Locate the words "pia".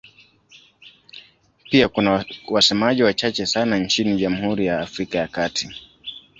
1.63-1.87